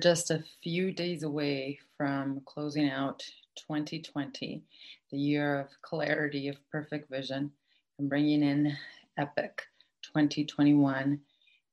[0.00, 3.22] Just a few days away from closing out
[3.56, 4.62] 2020,
[5.10, 7.50] the year of clarity, of perfect vision,
[7.98, 8.74] and bringing in
[9.18, 9.60] epic
[10.04, 11.20] 2021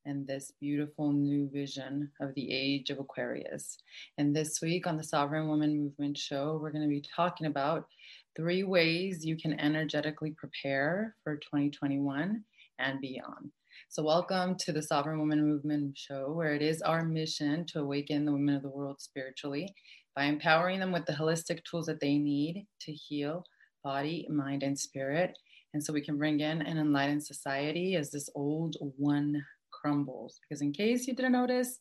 [0.06, 3.78] and this beautiful new vision of the age of Aquarius.
[4.18, 7.88] And this week on the Sovereign Woman Movement Show, we're going to be talking about
[8.36, 12.44] three ways you can energetically prepare for 2021
[12.80, 13.52] and beyond.
[13.90, 18.26] So, welcome to the Sovereign Woman Movement Show, where it is our mission to awaken
[18.26, 19.74] the women of the world spiritually
[20.14, 23.46] by empowering them with the holistic tools that they need to heal
[23.86, 25.38] body, mind, and spirit.
[25.74, 30.38] And so we can bring in an enlightened society as this old one crumbles.
[30.42, 31.80] Because, in case you didn't notice,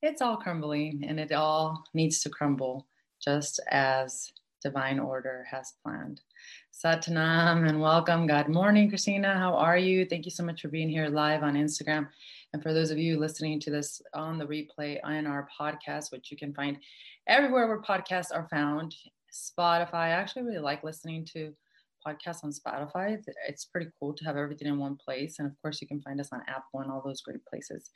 [0.00, 2.86] it's all crumbling and it all needs to crumble
[3.22, 4.32] just as
[4.64, 6.22] divine order has planned.
[6.72, 8.26] Satnam and welcome.
[8.26, 9.38] Good morning, Christina.
[9.38, 10.04] How are you?
[10.04, 12.08] Thank you so much for being here live on Instagram.
[12.52, 16.30] And for those of you listening to this on the replay on our podcast, which
[16.30, 16.78] you can find
[17.26, 18.94] everywhere where podcasts are found,
[19.32, 19.94] Spotify.
[19.94, 21.54] I actually really like listening to
[22.06, 23.16] podcasts on Spotify.
[23.48, 25.38] It's pretty cool to have everything in one place.
[25.38, 27.90] And of course, you can find us on Apple and all those great places.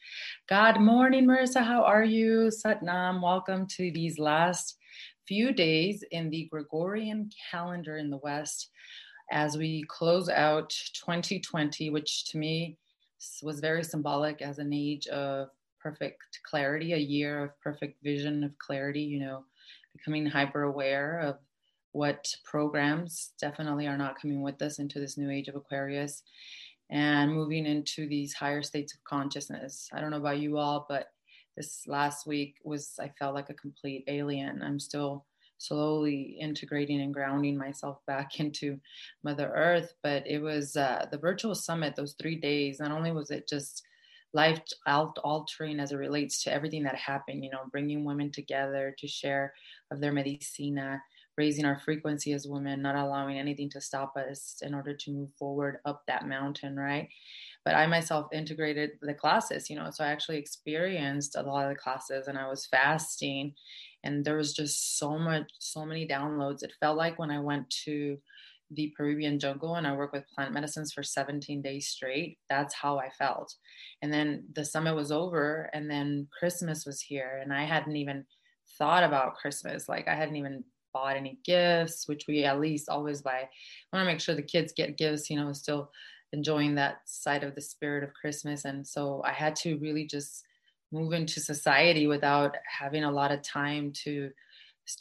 [0.49, 1.65] Good morning, Marissa.
[1.65, 2.51] How are you?
[2.51, 4.79] Satnam, welcome to these last
[5.27, 8.71] few days in the Gregorian calendar in the West
[9.31, 12.79] as we close out 2020, which to me
[13.43, 15.49] was very symbolic as an age of
[15.83, 19.45] perfect clarity, a year of perfect vision of clarity, you know,
[19.97, 21.39] becoming hyper aware of
[21.93, 26.23] what programs definitely are not coming with us into this new age of Aquarius
[26.91, 29.89] and moving into these higher states of consciousness.
[29.93, 31.09] I don't know about you all, but
[31.57, 34.63] this last week was I felt like a complete alien.
[34.63, 35.25] I'm still
[35.59, 38.79] slowly integrating and grounding myself back into
[39.25, 39.95] Mother Earth.
[40.03, 43.83] But it was uh, the virtual summit, those three days, not only was it just
[44.33, 49.09] life altering as it relates to everything that happened, you know, bringing women together to
[49.09, 49.55] share
[49.91, 51.03] of their medicina,
[51.39, 55.31] raising our frequency as women, not allowing anything to stop us in order to move
[55.39, 57.09] forward up that mountain, right?
[57.65, 61.71] but I myself integrated the classes, you know, so I actually experienced a lot of
[61.71, 63.55] the classes and I was fasting
[64.05, 66.63] and there was just so much, so many downloads.
[66.63, 68.19] It felt like when I went to
[68.71, 72.39] the Peruvian jungle and I worked with plant medicines for 17 days straight.
[72.51, 73.55] That's how I felt.
[74.03, 78.25] And then the summit was over and then Christmas was here and I hadn't even
[78.79, 79.89] thought about Christmas.
[79.89, 83.49] Like I hadn't even bought any gifts, which we at least always buy.
[83.93, 85.91] I want to make sure the kids get gifts, you know, still
[86.33, 88.65] enjoying that side of the spirit of Christmas.
[88.65, 90.43] And so I had to really just
[90.93, 94.31] move into society without having a lot of time to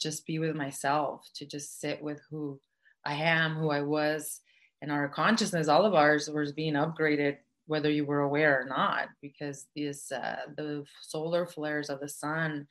[0.00, 2.60] just be with myself, to just sit with who
[3.06, 4.40] I am, who I was.
[4.82, 9.08] And our consciousness, all of ours, was being upgraded, whether you were aware or not,
[9.22, 12.66] because these uh, the solar flares of the sun,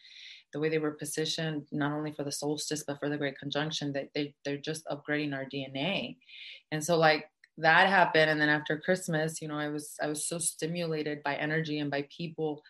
[0.53, 3.91] the way they were positioned, not only for the solstice but for the Great Conjunction,
[3.93, 6.17] that they, they're just upgrading our DNA.
[6.71, 7.25] And so, like
[7.57, 11.35] that happened and then after christmas you know i was i was so stimulated by
[11.35, 12.61] energy and by people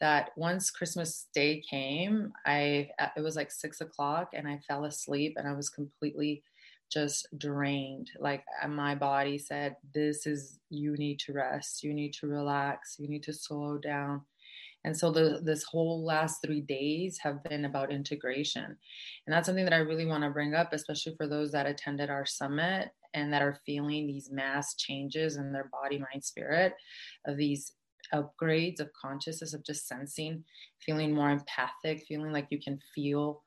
[0.00, 5.34] that once christmas day came i it was like six o'clock and i fell asleep
[5.36, 6.42] and i was completely
[6.90, 8.10] just drained.
[8.18, 11.82] Like uh, my body said this is you need to rest.
[11.82, 12.96] You need to relax.
[12.98, 14.22] You need to slow down.
[14.84, 18.64] And so the, this whole last three days have been about integration.
[18.64, 22.08] And that's something that i really want to bring up especially for those that attended
[22.08, 26.74] our summit and that are feeling these mass changes in their body, mind, spirit,
[27.26, 27.72] of these
[28.14, 30.44] upgrades of consciousness, of just sensing,
[30.84, 33.42] feeling more empathic, feeling like you can feel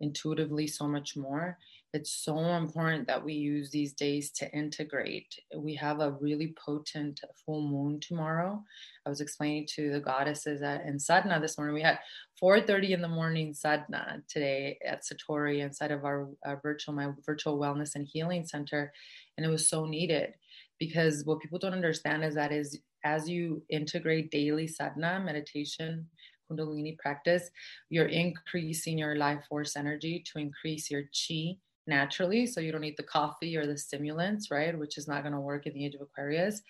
[0.00, 1.58] intuitively so much more.
[1.94, 5.34] It's so important that we use these days to integrate.
[5.56, 8.62] We have a really potent full moon tomorrow.
[9.06, 11.74] I was explaining to the goddesses at in Sadhana this morning.
[11.74, 11.98] We had
[12.42, 17.58] 4:30 in the morning Sadhana today at Satori inside of our, our virtual my virtual
[17.58, 18.92] wellness and healing center,
[19.38, 20.34] and it was so needed
[20.78, 26.06] because what people don't understand is that is as you integrate daily sadhana meditation
[26.50, 27.50] kundalini practice
[27.90, 31.56] you're increasing your life force energy to increase your chi
[31.88, 35.32] naturally so you don't need the coffee or the stimulants right which is not going
[35.32, 36.62] to work in the age of aquarius.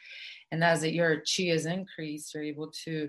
[0.52, 3.08] And as your chi is increased you're able to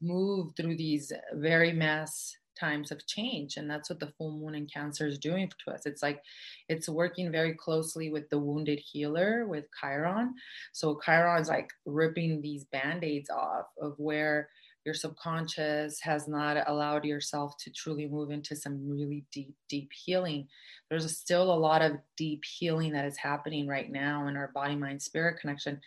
[0.00, 4.66] move through these very mass times of change and that's what the full moon in
[4.66, 5.86] cancer is doing to us.
[5.86, 6.22] It's like
[6.68, 10.34] it's working very closely with the wounded healer with chiron.
[10.72, 14.48] So chiron's like ripping these band-aids off of where
[14.84, 20.46] your subconscious has not allowed yourself to truly move into some really deep, deep healing.
[20.90, 24.76] There's still a lot of deep healing that is happening right now in our body,
[24.76, 25.80] mind, spirit connection.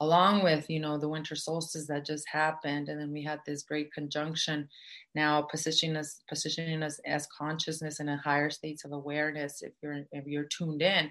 [0.00, 3.62] along with you know the winter solstice that just happened and then we had this
[3.62, 4.68] great conjunction
[5.14, 10.00] now positioning us positioning us as consciousness in a higher states of awareness if you're
[10.10, 11.10] if you're tuned in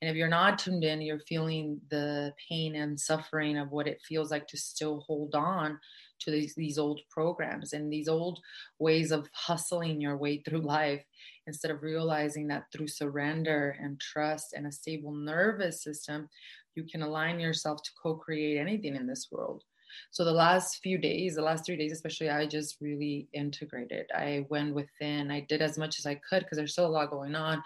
[0.00, 4.00] and if you're not tuned in you're feeling the pain and suffering of what it
[4.08, 5.78] feels like to still hold on
[6.20, 8.40] to these, these old programs and these old
[8.78, 11.02] ways of hustling your way through life
[11.46, 16.28] instead of realizing that through surrender and trust and a stable nervous system
[16.76, 19.64] you can align yourself to co-create anything in this world.
[20.12, 24.06] So the last few days the last three days especially i just really integrated.
[24.14, 25.32] I went within.
[25.32, 27.62] I did as much as i could because there's still a lot going on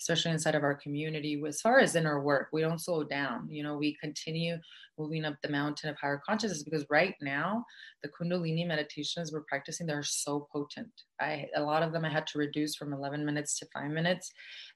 [0.00, 1.40] especially inside of our community.
[1.46, 3.48] As far as inner work we don't slow down.
[3.48, 4.58] You know we continue
[4.98, 7.64] moving up the mountain of higher consciousness because right now
[8.02, 10.90] the kundalini meditations we're practicing they're so potent.
[11.20, 14.30] I a lot of them i had to reduce from 11 minutes to 5 minutes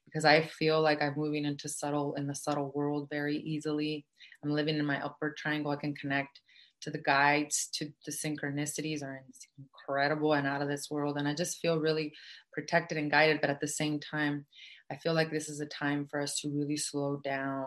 [0.05, 4.07] because i feel like i'm moving into subtle in the subtle world very easily.
[4.45, 5.71] I'm living in my upward triangle.
[5.71, 6.41] I can connect
[6.83, 9.23] to the guides to the synchronicities are
[9.59, 12.13] incredible and out of this world and i just feel really
[12.53, 14.45] protected and guided but at the same time
[14.93, 17.67] I feel like this is a time for us to really slow down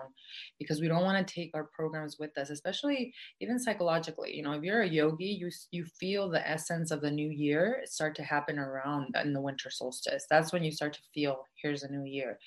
[0.60, 4.36] because we don't want to take our programs with us, especially even psychologically.
[4.36, 7.82] You know, if you're a yogi, you you feel the essence of the new year
[7.86, 10.26] start to happen around uh, in the winter solstice.
[10.30, 12.38] That's when you start to feel here's a new year.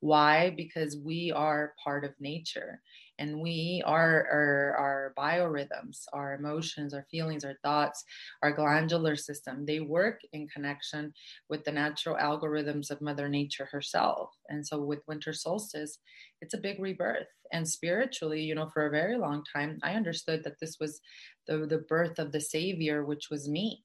[0.00, 0.50] Why?
[0.50, 2.82] Because we are part of nature
[3.18, 8.04] and we our, our our biorhythms our emotions our feelings our thoughts
[8.42, 11.12] our glandular system they work in connection
[11.48, 14.30] with the natural algorithms of mother nature herself.
[14.48, 15.98] And so with winter solstice
[16.40, 17.26] it's a big rebirth.
[17.52, 21.00] And spiritually you know for a very long time i understood that this was
[21.46, 23.82] the the birth of the savior which was me.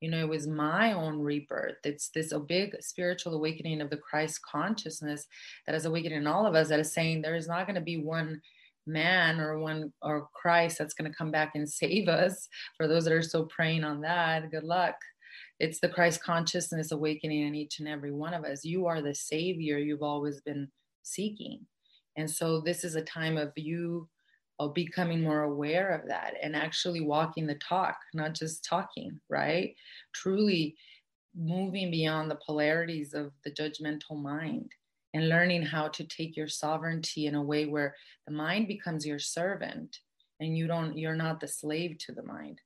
[0.00, 1.76] You know, it was my own rebirth.
[1.84, 5.26] It's this a big spiritual awakening of the Christ consciousness
[5.66, 7.80] that is awakening in all of us that is saying there is not going to
[7.80, 8.42] be one
[8.86, 12.48] man or one or Christ that's going to come back and save us.
[12.76, 14.94] For those that are still praying on that, good luck.
[15.60, 18.64] It's the Christ consciousness awakening in each and every one of us.
[18.64, 20.68] You are the savior you've always been
[21.02, 21.60] seeking.
[22.16, 24.08] And so this is a time of you
[24.60, 29.74] of becoming more aware of that and actually walking the talk, not just talking, right?
[30.14, 30.76] Truly
[31.36, 34.70] moving beyond the polarities of the judgmental mind
[35.14, 37.94] and learning how to take your sovereignty in a way where
[38.26, 40.00] the mind becomes your servant
[40.40, 42.60] and you don't you're not the slave to the mind.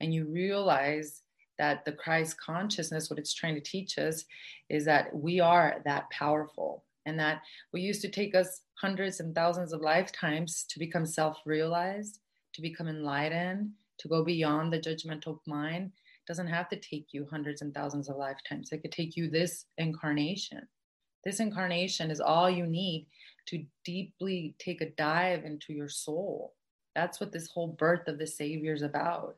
[0.00, 1.22] And you realize
[1.58, 4.24] that the christ consciousness what it's trying to teach us
[4.68, 7.42] is that we are that powerful and that
[7.72, 12.18] we used to take us hundreds and thousands of lifetimes to become self-realized
[12.52, 15.92] to become enlightened to go beyond the judgmental mind.
[16.26, 18.72] Doesn't have to take you hundreds and thousands of lifetimes.
[18.72, 20.66] It could take you this incarnation
[21.24, 23.06] this incarnation is all you need
[23.46, 26.54] to deeply take a dive into your soul.
[26.94, 29.36] That's what this whole birth of the Savior is about.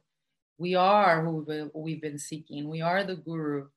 [0.59, 2.69] We are who we've been seeking.
[2.69, 3.69] We are the guru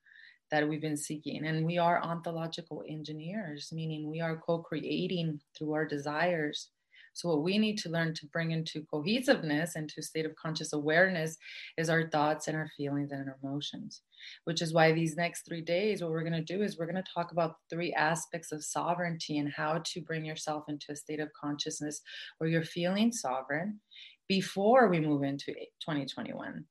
[0.51, 1.45] that we've been seeking.
[1.45, 6.69] And we are ontological engineers, meaning we are co creating through our desires
[7.19, 11.35] so, what we need to learn to bring into cohesiveness, into state of conscious awareness,
[11.77, 14.03] is our thoughts and our feelings and our emotions.
[14.45, 17.03] Which is why these next three days, what we're going to do is we're going
[17.03, 21.19] to talk about three aspects of sovereignty and how to bring yourself into a state
[21.19, 22.01] of consciousness
[22.37, 23.81] where you're feeling sovereign
[24.29, 26.63] before we move into 2021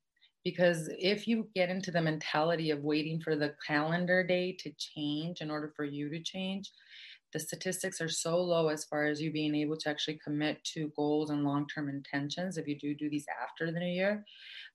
[0.45, 5.41] because if you get into the mentality of waiting for the calendar day to change
[5.41, 6.71] in order for you to change
[7.33, 10.91] the statistics are so low as far as you being able to actually commit to
[10.95, 14.25] goals and long-term intentions if you do do these after the new year.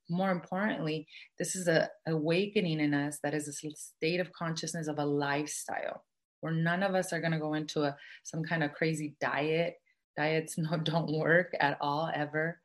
[0.08, 1.06] More importantly
[1.38, 6.04] this is a awakening in us that is a state of consciousness of a lifestyle
[6.40, 9.76] where none of us are going to go into a some kind of crazy diet
[10.16, 12.60] diets no don't work at all ever.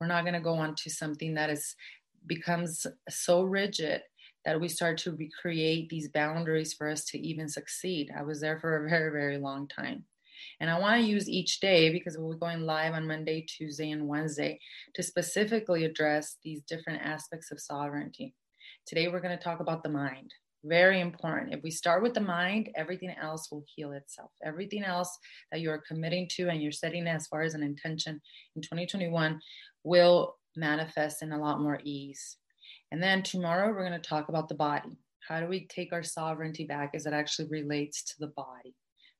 [0.00, 1.74] We're not going to go on to something that is
[2.26, 4.02] becomes so rigid
[4.44, 8.10] that we start to recreate these boundaries for us to even succeed.
[8.16, 10.04] I was there for a very, very long time.
[10.60, 14.06] And I want to use each day because we're going live on Monday, Tuesday, and
[14.06, 14.60] Wednesday
[14.94, 18.34] to specifically address these different aspects of sovereignty.
[18.86, 20.32] Today, we're going to talk about the mind.
[20.64, 21.52] Very important.
[21.52, 24.30] If we start with the mind, everything else will heal itself.
[24.42, 25.18] Everything else
[25.52, 28.20] that you are committing to and you're setting as far as an intention
[28.56, 29.40] in 2021
[29.82, 32.38] will manifest in a lot more ease.
[32.94, 34.96] And then tomorrow we're going to talk about the body.
[35.26, 38.76] How do we take our sovereignty back as it actually relates to the body,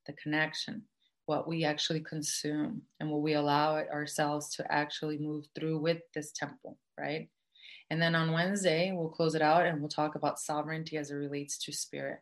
[0.07, 0.83] the connection,
[1.27, 6.31] what we actually consume, and what we allow ourselves to actually move through with this
[6.31, 7.29] temple, right?
[7.91, 11.17] And then on Wednesday, we'll close it out and we'll talk about sovereignty as it
[11.17, 12.21] relates to spirit,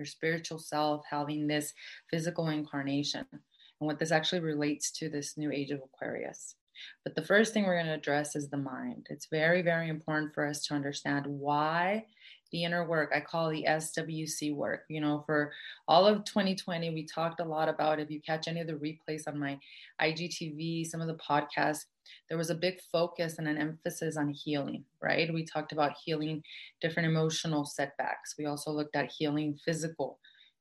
[0.00, 1.74] your spiritual self having this
[2.10, 3.38] physical incarnation, and
[3.78, 6.56] what this actually relates to this new age of Aquarius.
[7.04, 9.06] But the first thing we're going to address is the mind.
[9.10, 12.06] It's very, very important for us to understand why
[12.50, 14.84] the inner work i call the swc work.
[14.88, 15.52] You know for
[15.86, 19.28] all of 2020 we talked a lot about if you catch any of the replays
[19.28, 19.58] on my
[20.00, 21.84] igtv some of the podcasts
[22.30, 25.32] there was a big focus and an emphasis on healing right?
[25.32, 26.42] We talked about healing
[26.80, 28.34] different emotional setbacks.
[28.38, 30.18] We also looked at healing physical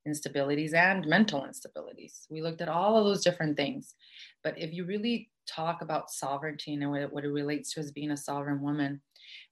[0.08, 2.28] instabilities and mental instabilities.
[2.30, 3.96] We looked at all of those different things.
[4.44, 7.92] But if you really talk about sovereignty and what it, what it relates to as
[7.92, 9.01] being a sovereign woman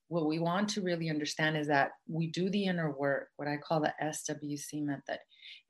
[0.08, 3.56] what we want to really understand is that we do the inner work, what I
[3.56, 5.18] call the SWC method,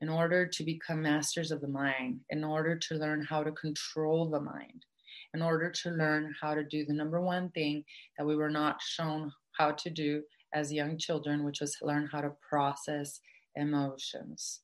[0.00, 4.28] in order to become masters of the mind, in order to learn how to control
[4.28, 4.84] the mind,
[5.32, 7.84] in order to learn how to do the number one thing
[8.18, 12.20] that we were not shown how to do as young children, which was learn how
[12.20, 13.20] to process
[13.54, 14.60] emotions.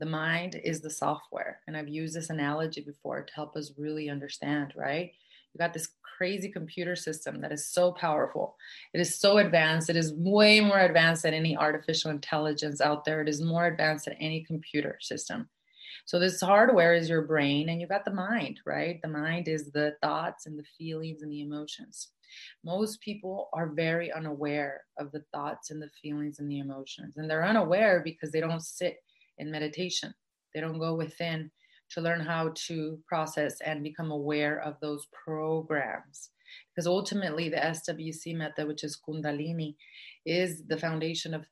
[0.00, 1.60] The mind is the software.
[1.66, 5.12] And I've used this analogy before to help us really understand, right?
[5.52, 8.56] You got this crazy computer system that is so powerful.
[8.94, 9.90] It is so advanced.
[9.90, 13.20] It is way more advanced than any artificial intelligence out there.
[13.20, 15.48] It is more advanced than any computer system.
[16.06, 19.00] So this hardware is your brain and you got the mind, right?
[19.02, 22.08] The mind is the thoughts and the feelings and the emotions.
[22.64, 27.16] Most people are very unaware of the thoughts and the feelings and the emotions.
[27.16, 28.96] And they're unaware because they don't sit
[29.40, 30.14] in meditation.
[30.54, 31.50] They don't go within
[31.90, 36.30] to learn how to process and become aware of those programs.
[36.74, 39.76] Because ultimately, the SWC method, which is Kundalini,
[40.24, 41.46] is the foundation of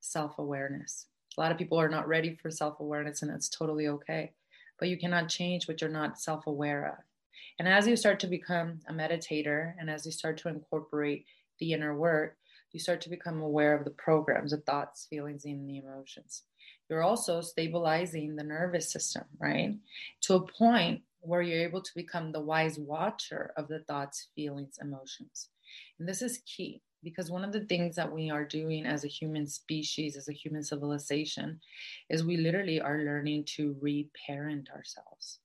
[0.00, 1.06] self awareness.
[1.36, 4.32] A lot of people are not ready for self awareness, and that's totally okay.
[4.78, 7.04] But you cannot change what you're not self aware of.
[7.58, 11.24] And as you start to become a meditator and as you start to incorporate
[11.58, 12.36] the inner work,
[12.72, 16.42] you start to become aware of the programs, the thoughts, feelings, and the emotions
[16.92, 19.74] you're also stabilizing the nervous system, right?
[20.24, 24.74] To a point where you're able to become the wise watcher of the thoughts, feelings,
[24.78, 25.48] emotions.
[25.98, 29.08] And this is key because one of the things that we are doing as a
[29.08, 31.60] human species, as a human civilization,
[32.10, 35.38] is we literally are learning to reparent ourselves.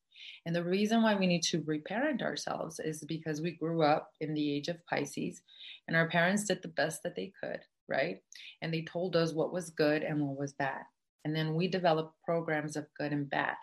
[0.45, 4.33] And the reason why we need to reparent ourselves is because we grew up in
[4.33, 5.41] the age of Pisces
[5.87, 8.21] and our parents did the best that they could, right?
[8.61, 10.83] And they told us what was good and what was bad
[11.27, 13.55] and then we develop programs of good and bad.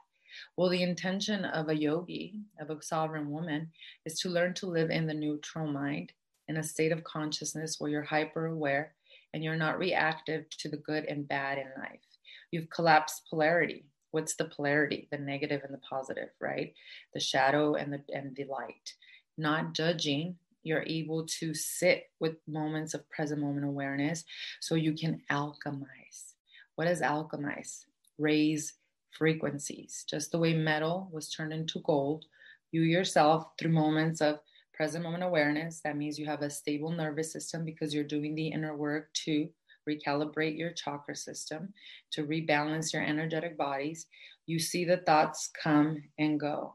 [0.54, 3.70] Well, the intention of a yogi, of a sovereign woman,
[4.04, 6.12] is to learn to live in the neutral mind,
[6.46, 8.92] in a state of consciousness where you're hyper aware
[9.32, 12.04] and you're not reactive to the good and bad in life.
[12.50, 13.86] You've collapsed polarity.
[14.10, 15.08] What's the polarity?
[15.10, 16.74] The negative and the positive, right?
[17.14, 18.92] The shadow and the and the light.
[19.38, 24.22] Not judging, you're able to sit with moments of present moment awareness
[24.60, 26.33] so you can alchemize
[26.76, 27.84] what is alchemize?
[28.18, 28.74] Raise
[29.10, 30.04] frequencies.
[30.08, 32.24] Just the way metal was turned into gold,
[32.72, 34.40] you yourself, through moments of
[34.72, 38.48] present moment awareness, that means you have a stable nervous system because you're doing the
[38.48, 39.48] inner work to
[39.88, 41.72] recalibrate your chakra system,
[42.10, 44.06] to rebalance your energetic bodies.
[44.46, 46.74] You see the thoughts come and go,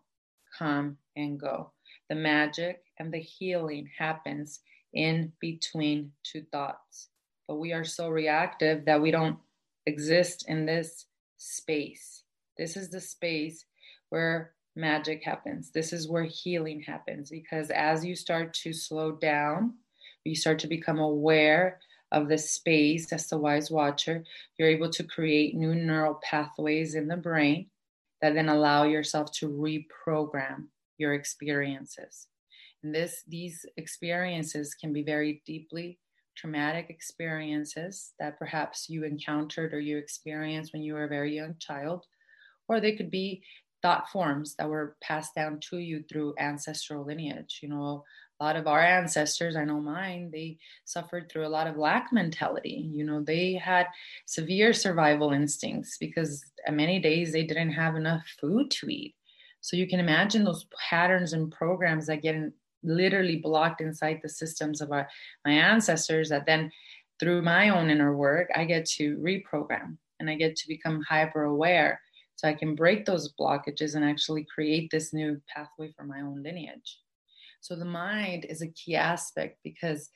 [0.57, 1.71] come and go.
[2.09, 4.61] The magic and the healing happens
[4.93, 7.09] in between two thoughts.
[7.47, 9.37] But we are so reactive that we don't
[9.85, 11.05] exist in this
[11.37, 12.23] space.
[12.57, 13.65] This is the space
[14.09, 15.71] where magic happens.
[15.71, 19.73] This is where healing happens because as you start to slow down,
[20.25, 21.79] you start to become aware
[22.11, 24.23] of the space as the wise watcher,
[24.57, 27.67] you're able to create new neural pathways in the brain
[28.21, 30.65] that then allow yourself to reprogram
[30.97, 32.27] your experiences.
[32.83, 35.99] And this these experiences can be very deeply
[36.39, 41.55] traumatic experiences that perhaps you encountered or you experienced when you were a very young
[41.59, 42.05] child,
[42.67, 43.43] or they could be
[43.81, 47.59] thought forms that were passed down to you through ancestral lineage.
[47.61, 48.03] You know,
[48.39, 52.11] a lot of our ancestors, I know mine, they suffered through a lot of lack
[52.11, 52.89] mentality.
[52.93, 53.87] You know, they had
[54.25, 59.15] severe survival instincts because many days they didn't have enough food to eat.
[59.61, 64.29] So you can imagine those patterns and programs that get in, literally blocked inside the
[64.29, 65.07] systems of our,
[65.45, 66.71] my ancestors that then
[67.19, 71.43] through my own inner work i get to reprogram and i get to become hyper
[71.43, 71.99] aware
[72.35, 76.41] so i can break those blockages and actually create this new pathway for my own
[76.41, 76.99] lineage.
[77.61, 80.09] So the mind is a key aspect because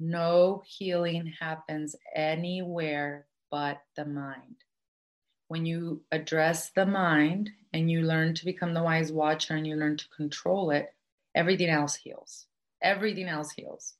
[0.00, 4.56] no healing happens anywhere but the mind.
[5.48, 9.76] When you address the mind and you learn to become the wise watcher and you
[9.76, 10.92] learn to control it
[11.38, 12.46] everything else heals.
[12.82, 13.94] Everything else heals.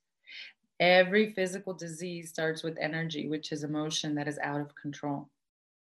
[0.79, 5.29] Every physical disease starts with energy, which is emotion that is out of control.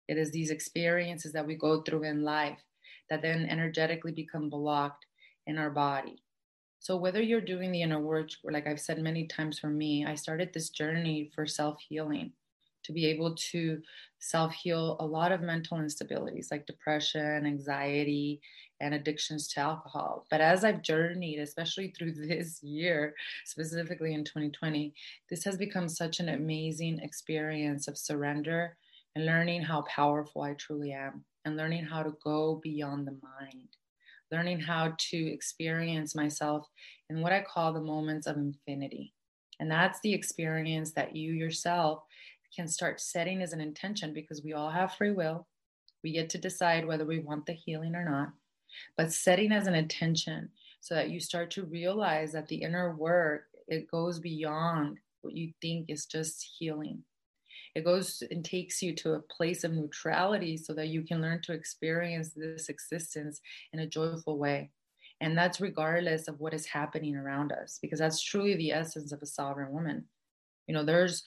[0.08, 2.60] It is these experiences that we go through in life
[3.10, 5.06] that then energetically become blocked
[5.46, 6.22] in our body.
[6.78, 10.14] So, whether you're doing the inner work, like I've said many times for me, I
[10.14, 12.32] started this journey for self healing
[12.84, 13.82] to be able to
[14.18, 18.40] self heal a lot of mental instabilities like depression, anxiety,
[18.85, 20.26] and addictions to alcohol.
[20.31, 23.14] But as I've journeyed, especially through this year,
[23.45, 24.95] specifically in 2020,
[25.31, 28.76] this has become such an amazing experience of surrender
[29.17, 33.69] and learning how powerful I truly am and learning how to go beyond the mind
[34.33, 36.67] learning how to experience myself
[37.09, 39.12] in what I call the moments of infinity.
[39.61, 42.03] And that's the experience that you yourself
[42.55, 45.47] can start setting as an intention because we all have free will.
[46.03, 48.33] We get to decide whether we want the healing or not.
[48.97, 50.50] But setting as an intention
[50.81, 55.52] so that you start to realize that the inner work it goes beyond what you
[55.62, 57.02] think is just healing
[57.75, 61.43] it goes and takes you to a place of neutrality so that you can learn
[61.43, 63.40] to experience this existence
[63.73, 64.71] in a joyful way.
[65.21, 69.23] And that's regardless of what is happening around us, because that's truly the essence of
[69.23, 70.04] a sovereign woman.
[70.69, 71.25] You know, there's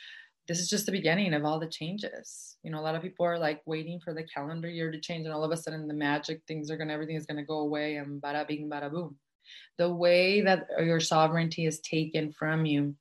[0.47, 2.57] this is just the beginning of all the changes.
[2.63, 5.25] You know, a lot of people are like waiting for the calendar year to change,
[5.25, 7.97] and all of a sudden the magic things are gonna everything is gonna go away
[7.97, 9.17] and bada bing bada boom.
[9.77, 12.95] The way that your sovereignty is taken from you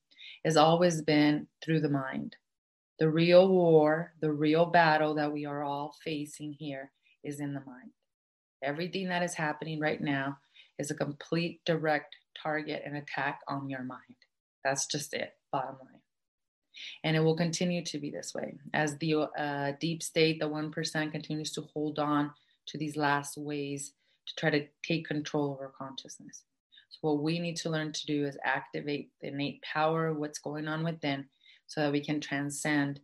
[0.45, 2.37] has always been through the mind
[2.99, 6.91] the real war, the real battle that we are all facing here
[7.23, 7.91] is in the mind.
[8.63, 10.39] Everything that is happening right now
[10.79, 14.01] is a complete direct target and attack on your mind.
[14.65, 15.96] That's just it, bottom line.
[17.05, 21.13] And it will continue to be this way as the uh, deep state, the 1%,
[21.13, 22.33] continues to hold on
[22.67, 23.93] to these last ways
[24.27, 26.43] to try to take control over consciousness.
[26.91, 30.39] So, what we need to learn to do is activate the innate power of what's
[30.39, 31.27] going on within
[31.67, 33.01] so that we can transcend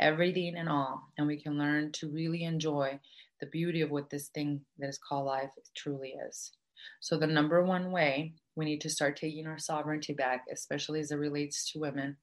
[0.00, 2.98] everything and all and we can learn to really enjoy
[3.40, 6.52] the beauty of what this thing that is called life truly is.
[7.00, 11.10] So, the number one way we need to start taking our sovereignty back, especially as
[11.10, 12.16] it relates to women,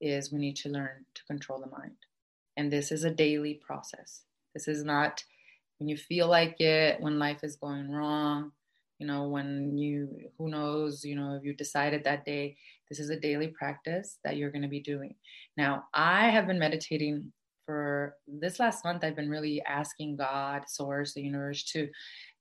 [0.00, 1.96] is we need to learn to control the mind.
[2.56, 4.22] And this is a daily process.
[4.54, 5.22] This is not
[5.78, 8.52] when you feel like it, when life is going wrong,
[8.98, 10.08] you know, when you,
[10.38, 12.56] who knows, you know, if you decided that day,
[12.88, 15.14] this is a daily practice that you're going to be doing.
[15.56, 17.32] Now, I have been meditating
[17.64, 19.04] for this last month.
[19.04, 21.88] I've been really asking God, Source, the universe to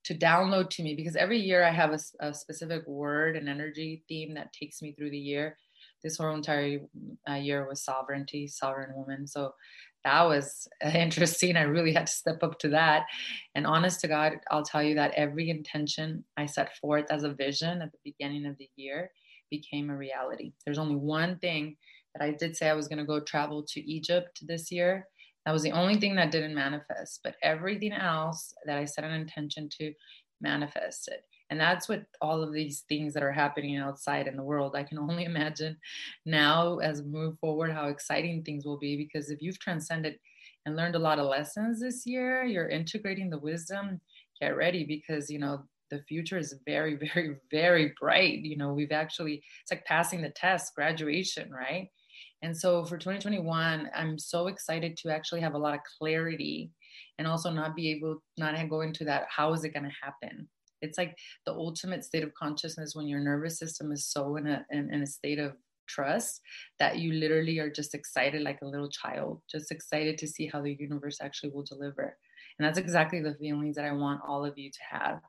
[0.06, 4.04] to download to me because every year I have a, a specific word and energy
[4.08, 5.58] theme that takes me through the year.
[6.04, 6.80] This whole entire
[7.30, 9.28] uh, year was sovereignty, sovereign woman.
[9.28, 9.54] So
[10.04, 11.58] that was interesting.
[11.58, 13.06] I really had to step up to that.
[13.56, 17.34] And honest to God, I'll tell you that every intention I set forth as a
[17.34, 19.12] vision at the beginning of the year
[19.50, 20.54] became a reality.
[20.66, 21.78] There's only one thing
[22.14, 25.08] that I did say I was going to go travel to Egypt this year.
[25.46, 29.14] That was the only thing that didn't manifest, but everything else that I set an
[29.14, 29.94] intention to
[30.42, 31.20] manifested.
[31.50, 34.76] And that's what all of these things that are happening outside in the world.
[34.76, 35.78] I can only imagine
[36.26, 40.20] now as we move forward how exciting things will be because if you've transcended
[40.66, 44.02] and learned a lot of lessons this year, you're integrating the wisdom,
[44.42, 48.40] get ready because you know the future is very, very, very bright.
[48.40, 51.90] You know, we've actually it's like passing the test, graduation, right?
[52.44, 56.72] And so for 2021, I'm so excited to actually have a lot of clarity
[57.18, 60.48] and also not be able not go into that how is it going to happen
[60.82, 64.66] it's like the ultimate state of consciousness when your nervous system is so in a
[64.72, 65.54] in, in a state of
[65.88, 66.42] trust
[66.80, 70.62] that you literally are just excited like a little child, just excited to see how
[70.62, 72.18] the universe actually will deliver.
[72.60, 75.20] And that's exactly the feelings that I want all of you to have.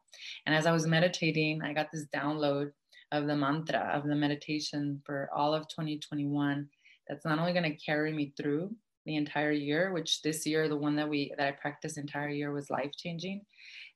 [0.46, 2.72] And as I was meditating, I got this download
[3.12, 6.68] of the mantra of the meditation for all of 2021
[7.08, 8.70] that's not only going to carry me through
[9.06, 12.52] the entire year which this year the one that we that i practiced entire year
[12.52, 13.40] was life changing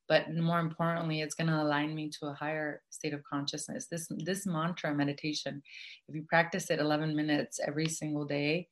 [0.08, 3.86] but more importantly it's going to align me to a higher state of consciousness.
[3.90, 5.62] This this mantra meditation
[6.08, 8.68] if you practice it 11 minutes every single day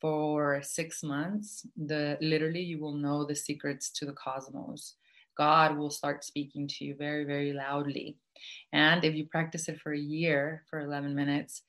[0.00, 4.96] for 6 months the literally you will know the secrets to the cosmos.
[5.36, 8.18] God will start speaking to you very very loudly.
[8.72, 11.62] And if you practice it for a year for 11 minutes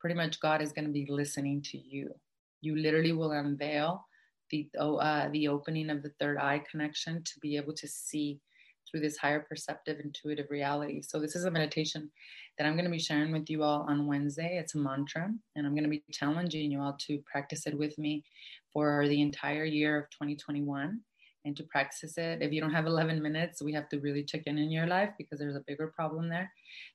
[0.00, 2.14] pretty much god is going to be listening to you.
[2.60, 4.06] You literally will unveil
[4.54, 8.40] the uh, the opening of the third eye connection to be able to see
[8.88, 11.02] through this higher perceptive intuitive reality.
[11.02, 12.10] So this is a meditation
[12.56, 14.58] that I'm going to be sharing with you all on Wednesday.
[14.58, 17.98] It's a mantra, and I'm going to be challenging you all to practice it with
[17.98, 18.24] me
[18.72, 21.00] for the entire year of 2021
[21.44, 22.42] and to practice it.
[22.42, 25.10] If you don't have 11 minutes, we have to really check in in your life
[25.18, 26.52] because there's a bigger problem there.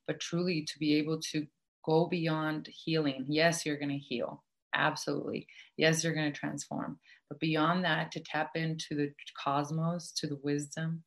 [0.07, 1.45] But truly, to be able to
[1.85, 4.43] go beyond healing, yes, you're going to heal.
[4.73, 5.47] Absolutely.
[5.77, 6.99] Yes, you're going to transform.
[7.29, 9.11] But beyond that, to tap into the
[9.41, 11.03] cosmos, to the wisdom,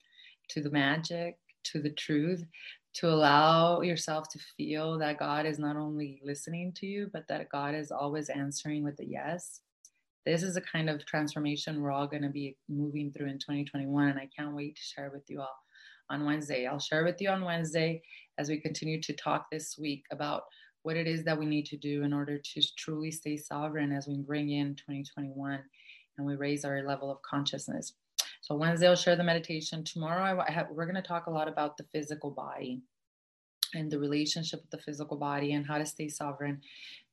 [0.51, 2.45] to the magic, to the truth,
[2.95, 7.49] to allow yourself to feel that God is not only listening to you, but that
[7.49, 9.61] God is always answering with a yes.
[10.27, 14.09] This is a kind of transformation we're all going to be moving through in 2021.
[14.09, 15.59] And I can't wait to share with you all
[16.11, 16.67] on Wednesday.
[16.67, 18.03] I'll share with you on Wednesday
[18.39, 20.43] as we continue to talk this week about
[20.83, 24.07] what it is that we need to do in order to truly stay sovereign as
[24.07, 25.61] we bring in 2021
[26.17, 27.95] and we raise our level of consciousness.
[28.41, 29.85] So Wednesday I'll share the meditation.
[29.85, 32.83] Tomorrow I have, we're going to talk a lot about the physical body
[33.75, 36.61] and the relationship with the physical body and how to stay sovereign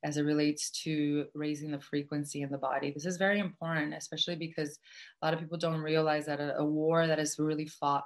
[0.04, 2.90] as it relates to raising the frequency in the body.
[2.90, 4.78] This is very important, especially because
[5.22, 8.04] a lot of people don't realize that a, a war that is really fought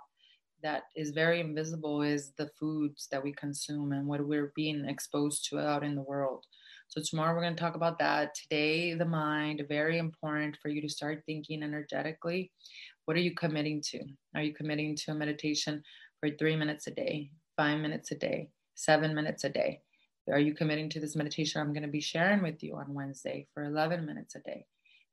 [0.62, 5.46] that is very invisible is the foods that we consume and what we're being exposed
[5.50, 6.46] to out in the world.
[6.96, 8.36] So, tomorrow we're going to talk about that.
[8.36, 12.52] Today, the mind, very important for you to start thinking energetically.
[13.04, 14.04] What are you committing to?
[14.36, 15.82] Are you committing to a meditation
[16.20, 19.80] for three minutes a day, five minutes a day, seven minutes a day?
[20.30, 23.48] Are you committing to this meditation I'm going to be sharing with you on Wednesday
[23.52, 24.64] for 11 minutes a day?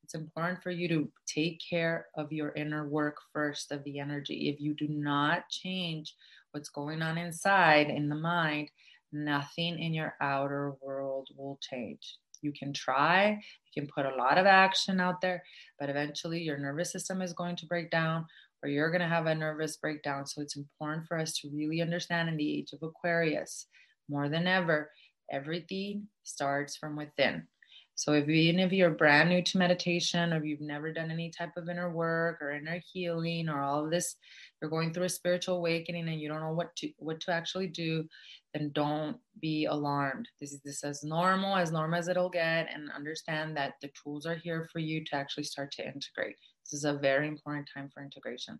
[0.03, 4.49] It's important for you to take care of your inner work first of the energy.
[4.49, 6.13] If you do not change
[6.51, 8.69] what's going on inside in the mind,
[9.11, 12.17] nothing in your outer world will change.
[12.41, 13.39] You can try,
[13.73, 15.43] you can put a lot of action out there,
[15.79, 18.25] but eventually your nervous system is going to break down
[18.63, 20.25] or you're going to have a nervous breakdown.
[20.25, 23.67] So it's important for us to really understand in the age of Aquarius,
[24.09, 24.91] more than ever,
[25.31, 27.47] everything starts from within.
[27.95, 31.51] So if even if you're brand new to meditation or you've never done any type
[31.55, 34.15] of inner work or inner healing or all of this,
[34.59, 37.67] you're going through a spiritual awakening and you don't know what to what to actually
[37.67, 38.05] do,
[38.53, 40.27] then don't be alarmed.
[40.39, 44.25] This is this as normal as normal as it'll get, and understand that the tools
[44.25, 46.35] are here for you to actually start to integrate.
[46.65, 48.59] This is a very important time for integration.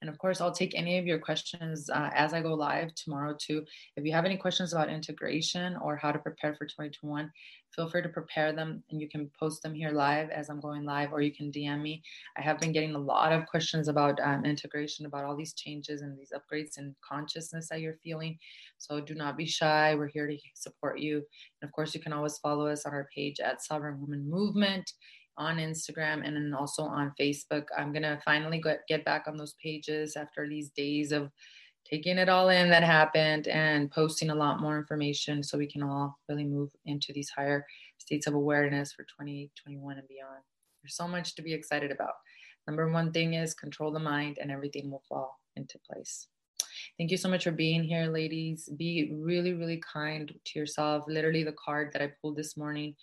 [0.00, 3.36] And of course, I'll take any of your questions uh, as I go live tomorrow
[3.38, 3.64] too.
[3.96, 7.30] If you have any questions about integration or how to prepare for 2021,
[7.74, 10.84] feel free to prepare them and you can post them here live as I'm going
[10.84, 12.02] live, or you can DM me.
[12.36, 16.02] I have been getting a lot of questions about um, integration, about all these changes
[16.02, 18.38] and these upgrades and consciousness that you're feeling.
[18.78, 19.94] So do not be shy.
[19.94, 21.16] We're here to support you.
[21.60, 24.90] And of course, you can always follow us on our page at Sovereign Woman Movement
[25.38, 27.64] on Instagram and then also on Facebook.
[27.76, 31.30] I'm going to finally get, get back on those pages after these days of
[31.88, 35.82] taking it all in that happened and posting a lot more information so we can
[35.82, 37.64] all really move into these higher
[37.98, 40.42] states of awareness for 2021 and beyond.
[40.82, 42.14] There's so much to be excited about.
[42.66, 46.28] Number one thing is control the mind and everything will fall into place.
[46.98, 48.68] Thank you so much for being here, ladies.
[48.76, 51.04] Be really, really kind to yourself.
[51.08, 52.94] Literally, the card that I pulled this morning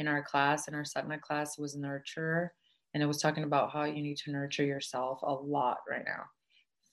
[0.00, 2.52] in our class, in our Sadhana class, was nurture.
[2.94, 6.24] And it was talking about how you need to nurture yourself a lot right now.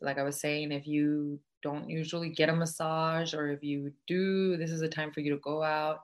[0.01, 4.57] Like I was saying, if you don't usually get a massage, or if you do,
[4.57, 6.01] this is a time for you to go out,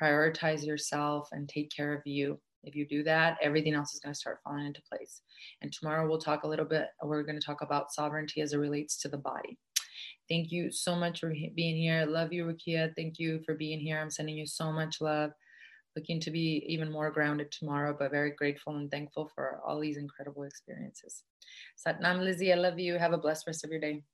[0.00, 2.40] prioritize yourself, and take care of you.
[2.64, 5.20] If you do that, everything else is going to start falling into place.
[5.60, 8.58] And tomorrow we'll talk a little bit, we're going to talk about sovereignty as it
[8.58, 9.58] relates to the body.
[10.28, 12.06] Thank you so much for being here.
[12.06, 12.94] Love you, Rukia.
[12.96, 13.98] Thank you for being here.
[13.98, 15.32] I'm sending you so much love
[15.98, 19.96] looking to be even more grounded tomorrow, but very grateful and thankful for all these
[19.96, 21.24] incredible experiences.
[21.76, 22.98] Satnam Lizzie, I love you.
[22.98, 24.04] Have a blessed rest of your day.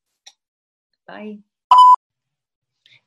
[1.07, 1.41] Bye.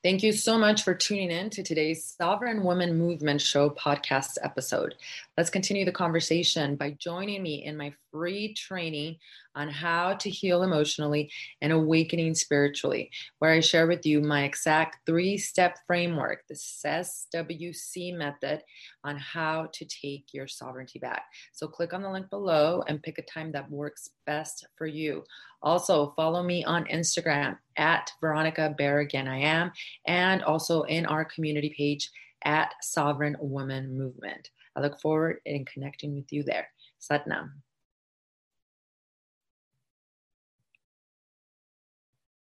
[0.04, 4.94] Thank you so much for tuning in to today's Sovereign Women Movement Show podcast episode.
[5.38, 9.17] Let's continue the conversation by joining me in my free training
[9.54, 11.30] on how to heal emotionally
[11.62, 18.17] and awakening spiritually, where I share with you my exact three step framework, the SWC
[18.17, 18.63] method,
[19.04, 21.26] on how to take your sovereignty back.
[21.54, 25.23] So click on the link below and pick a time that works best for you.
[25.62, 29.71] Also, follow me on Instagram at Veronica Barragan, I am,
[30.08, 32.10] and also in our community page
[32.43, 34.50] at Sovereign Woman Movement.
[34.78, 36.68] I look forward in connecting with you there.
[37.02, 37.50] Satnam.